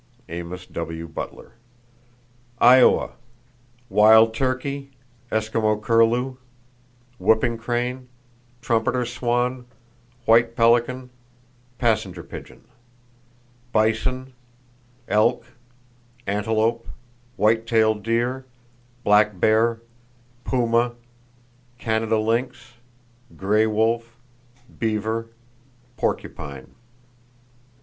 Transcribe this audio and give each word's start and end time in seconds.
—(Amos 0.29 0.65
W. 0.65 1.07
Butler.) 1.07 1.51
Iowa: 2.57 3.11
Wild 3.87 4.33
turkey, 4.33 4.89
Eskimo 5.31 5.79
curlew, 5.79 6.37
whooping 7.19 7.59
crane, 7.59 8.09
trumpeter 8.63 9.05
swan, 9.05 9.67
white 10.25 10.55
pelican, 10.55 11.11
passenger 11.77 12.23
pigeon; 12.23 12.63
bison, 13.71 14.33
elk, 15.07 15.45
antelope, 16.25 16.87
white 17.35 17.67
tailed 17.67 18.01
deer, 18.01 18.47
black 19.03 19.39
bear, 19.39 19.81
puma, 20.43 20.95
Canada 21.77 22.17
lynx, 22.17 22.73
gray 23.37 23.67
wolf, 23.67 24.17
beaver, 24.79 25.27
porcupine. 25.95 26.73